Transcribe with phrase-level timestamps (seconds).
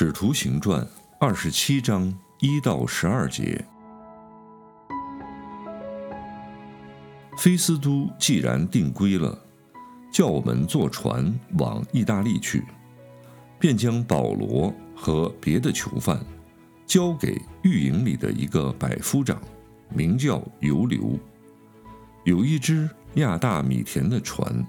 [0.00, 0.86] 使徒行传
[1.18, 3.64] 二十七章一到十二节。
[7.36, 9.36] 菲斯都既然定规了，
[10.12, 12.62] 叫我们坐船往意大利去，
[13.58, 16.24] 便将保罗和别的囚犯
[16.86, 19.42] 交给狱营里的一个百夫长，
[19.88, 21.18] 名叫尤留。
[22.22, 24.64] 有一只亚大米田的船，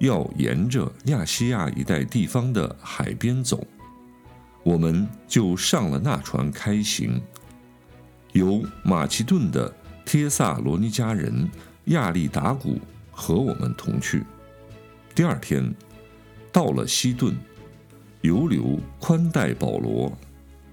[0.00, 3.64] 要沿着亚细亚一带地方的海边走，
[4.66, 7.22] 我们就上了那船开行。
[8.32, 9.72] 由马其顿的
[10.04, 11.48] 帖萨罗尼迦人。
[11.86, 12.80] 亚利达古
[13.12, 14.24] 和我们同去。
[15.14, 15.72] 第二天，
[16.50, 17.32] 到了西顿，
[18.22, 20.12] 游留宽待保罗，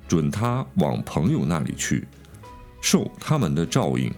[0.07, 2.07] 准他往朋友那里去，
[2.81, 4.11] 受他们的照应。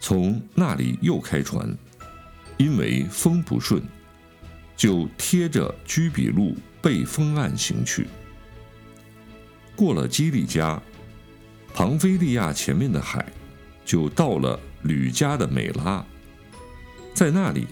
[0.00, 1.72] 从那里又开船，
[2.56, 3.80] 因为风不顺，
[4.76, 8.08] 就贴着居比路背风岸行去。
[9.76, 10.82] 过了基利加，
[11.72, 13.24] 庞菲利亚前面的海，
[13.84, 14.58] 就到了。
[14.82, 16.04] 吕家的美拉，
[17.12, 17.66] 在那里，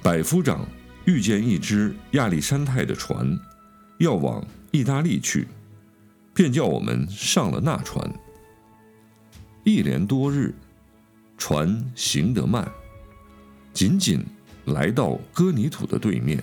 [0.00, 0.64] 百夫长
[1.04, 3.36] 遇见一只亚历山泰的船，
[3.98, 5.48] 要往意大利去，
[6.32, 8.08] 便叫我们上了那船。
[9.64, 10.54] 一连多日，
[11.36, 12.70] 船行得慢，
[13.72, 14.24] 仅仅
[14.66, 16.40] 来到哥尼土的对面，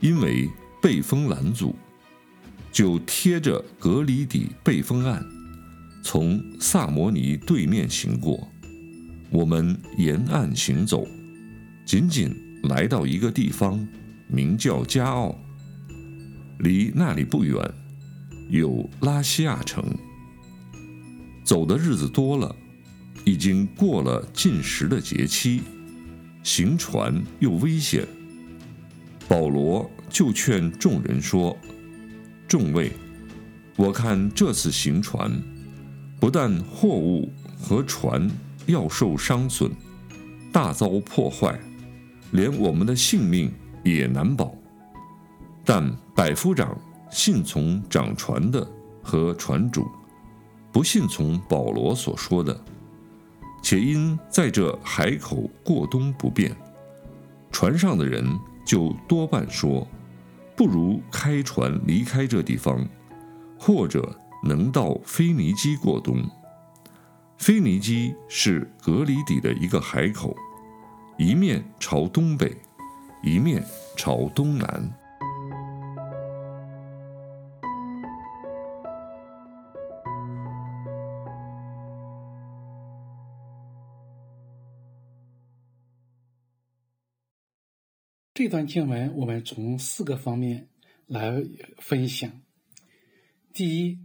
[0.00, 0.48] 因为
[0.80, 1.76] 被风拦阻，
[2.72, 5.24] 就贴着格里底背风岸，
[6.02, 8.48] 从萨摩尼对面行过。
[9.30, 11.06] 我们沿岸行走，
[11.84, 13.86] 仅仅来到一个地方，
[14.26, 15.38] 名叫加奥。
[16.60, 17.58] 离那里不远，
[18.48, 19.84] 有拉西亚城。
[21.44, 22.54] 走的日子多了，
[23.24, 25.62] 已经过了进食的节期，
[26.42, 28.06] 行船又危险。
[29.28, 31.56] 保罗就劝众人说
[32.52, 32.92] ：“众位，
[33.76, 35.32] 我看这次行船，
[36.20, 38.30] 不但货物和船。”
[38.66, 39.72] 要受伤损，
[40.52, 41.58] 大遭破坏，
[42.30, 43.52] 连我们的性命
[43.82, 44.54] 也难保。
[45.64, 46.78] 但百夫长
[47.10, 48.64] 信从掌船的
[49.02, 49.84] 和船主，
[50.70, 52.56] 不信从保罗所说的，
[53.64, 56.56] 且因在这海口过冬不便，
[57.50, 58.24] 船上的人
[58.64, 59.84] 就多半说，
[60.54, 62.86] 不如开船离开这地方，
[63.58, 66.22] 或者能到腓尼基过冬。
[67.38, 70.36] 腓尼基是格里底的一个海口，
[71.18, 72.56] 一面朝东北，
[73.22, 73.64] 一面
[73.96, 74.92] 朝东南。
[88.42, 90.68] 这段经文我们从四个方面
[91.06, 91.44] 来
[91.78, 92.42] 分享。
[93.52, 94.00] 第一。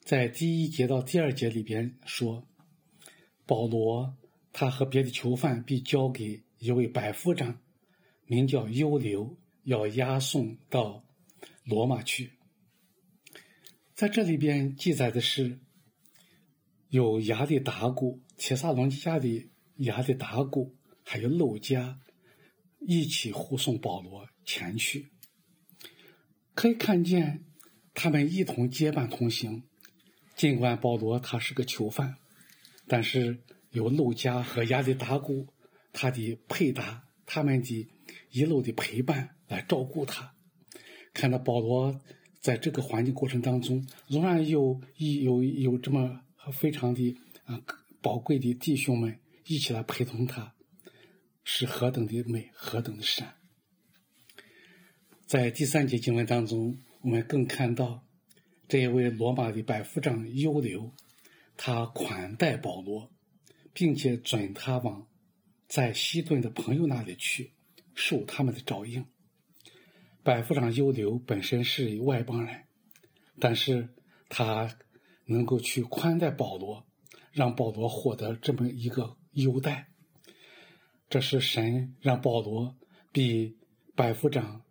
[0.00, 2.46] 在第一节到第二节里边说，
[3.46, 4.14] 保罗
[4.52, 7.58] 他和别的囚犯被交给一位百夫长，
[8.26, 11.02] 名叫优留，要押送到
[11.64, 12.32] 罗马去。
[13.94, 15.58] 在这里边记载的是，
[16.90, 21.98] 有亚里达古、铁萨隆家的亚里达古，还有陆家
[22.86, 25.08] 一起护送保罗前去。
[26.54, 27.44] 可以看见
[27.92, 29.64] 他们一同结伴同行。
[30.34, 32.16] 尽管保罗他是个囚犯，
[32.86, 33.38] 但是
[33.70, 35.46] 有陆家和亚里达古
[35.92, 37.88] 他的配搭，他们的
[38.30, 40.34] 一路的陪伴来照顾他。
[41.14, 41.98] 看到保罗
[42.40, 46.20] 在这个环境过程当中，仍然有一有有这么
[46.52, 47.62] 非常的啊
[48.02, 50.54] 宝贵的弟兄们一起来陪同他，
[51.48, 53.36] 是何等的美，何等的善。
[55.26, 58.02] 在第三节经文当中，我们更看到。
[58.68, 60.92] 这一位罗马的百夫长优留，
[61.56, 63.12] 他款待保罗，
[63.72, 65.06] 并且准他往
[65.68, 67.52] 在西顿的朋友那里去，
[67.94, 69.06] 受他们的照应。
[70.24, 72.64] 百夫长优留本身是外邦人，
[73.38, 73.88] 但是
[74.28, 74.76] 他
[75.26, 76.84] 能够去宽待保罗，
[77.30, 79.92] 让保罗获得这么一个优待，
[81.08, 82.76] 这是神让保罗
[83.12, 83.56] 比
[83.94, 84.62] 百夫长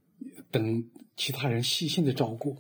[0.52, 2.58] 等其他人细心的照顾。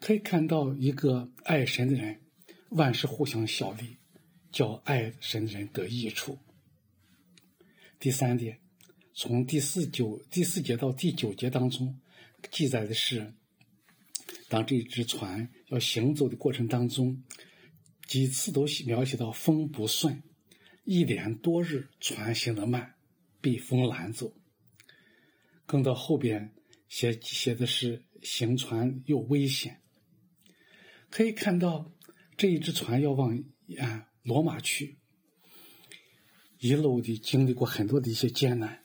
[0.00, 2.20] 可以看到一个爱神的人，
[2.70, 3.96] 万事互相效力，
[4.52, 6.38] 叫爱神的人得益处。
[7.98, 8.60] 第三点，
[9.14, 11.98] 从第四九第四节到第九节当中
[12.50, 13.32] 记载的是，
[14.48, 17.22] 当这只船要行走的过程当中，
[18.06, 20.22] 几次都描写到风不顺，
[20.84, 22.93] 一连多日船行得慢，
[23.44, 24.32] 被风拦走。
[25.66, 26.54] 更到后边
[26.88, 29.82] 写写的是行船又危险。
[31.10, 31.92] 可以看到，
[32.38, 33.38] 这一只船要往
[33.78, 34.98] 啊罗马去，
[36.58, 38.84] 一路的经历过很多的一些艰难，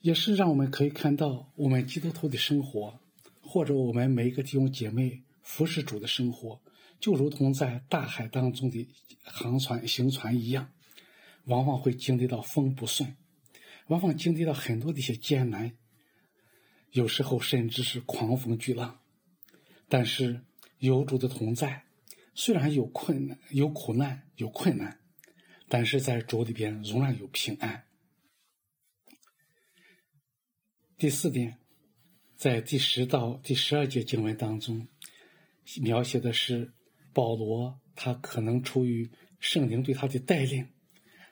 [0.00, 3.00] 也是让我们可以看到，我们基督徒的生活，
[3.40, 6.60] 或者我们每一个弟兄姐妹服侍主的生活，
[7.00, 8.86] 就如同在大海当中的
[9.22, 10.70] 航船行船一样，
[11.44, 13.16] 往往会经历到风不顺，
[13.86, 15.76] 往往经历到很多的一些艰难，
[16.90, 19.00] 有时候甚至是狂风巨浪，
[19.88, 20.42] 但是。
[20.78, 21.86] 有主的同在，
[22.34, 25.00] 虽然有困难、有苦难、有困难，
[25.70, 27.86] 但是在主里边仍然有平安。
[30.98, 31.56] 第四点，
[32.36, 34.86] 在第十到第十二节经文当中，
[35.80, 36.74] 描写的是
[37.14, 39.10] 保罗，他可能出于
[39.40, 40.68] 圣灵对他的带领，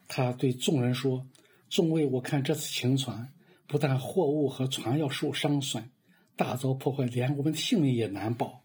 [0.08, 1.28] 他对众人说
[1.74, 3.32] ：“众位，我看这次行船，
[3.66, 5.90] 不但货物和船要受伤损，
[6.36, 8.64] 大遭破坏，连我们的性命也难保。”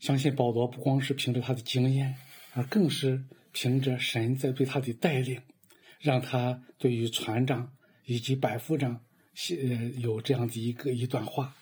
[0.00, 2.16] 相信保罗不光是凭着他的经验，
[2.54, 5.42] 而更是凭着神在对他的带领，
[6.00, 7.74] 让他对于船长
[8.06, 9.04] 以及百夫长
[9.34, 11.54] 写有这样的一个一段话。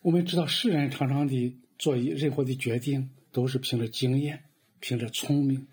[0.00, 4.44] 我们知道，世人常常的做任何的决定都是凭着经验、
[4.78, 5.66] 凭着聪明，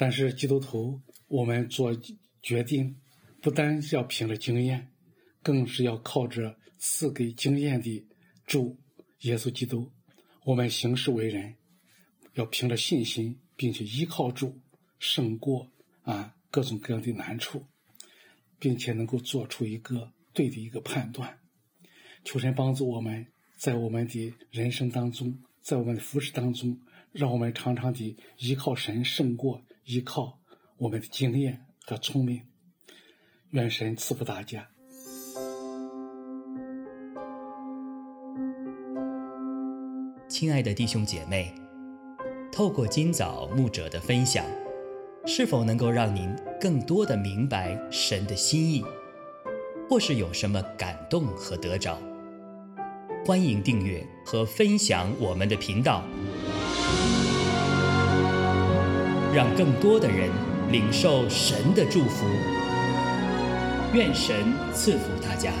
[0.00, 0.98] 但是基督徒
[1.28, 1.94] 我们做
[2.42, 2.96] 决定，
[3.42, 4.90] 不单是要凭着经验，
[5.42, 8.02] 更是要靠着赐给经验的
[8.46, 8.78] 主。
[9.20, 9.92] 耶稣基督，
[10.46, 11.54] 我们行事为人，
[12.32, 14.58] 要凭着信心，并且依靠主，
[14.98, 15.70] 胜过
[16.00, 17.66] 啊各种各样的难处，
[18.58, 21.38] 并且能够做出一个对的一个判断。
[22.24, 23.26] 求神帮助我们
[23.58, 26.80] 在我们的人生当中，在我们的服饰当中，
[27.12, 30.38] 让我们常常的依靠神，胜过依靠
[30.78, 32.42] 我们的经验和聪明。
[33.50, 34.68] 愿神赐福大家。
[40.28, 41.52] 亲爱的弟兄姐妹，
[42.52, 44.44] 透过今早牧者的分享，
[45.26, 48.84] 是否能够让您更多的明白神的心意，
[49.88, 51.98] 或是有什么感动和得着？
[53.26, 56.04] 欢迎订阅和分享我们的频道，
[59.32, 60.28] 让更多的人
[60.70, 62.26] 领受神的祝福。
[63.92, 65.52] 愿神赐福大家。